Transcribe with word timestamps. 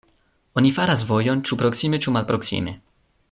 Oni 0.61 0.71
faras 0.77 1.03
vojon, 1.11 1.45
ĉu 1.49 1.59
proksime 1.61 2.01
ĉu 2.05 2.17
malproksime. 2.17 2.77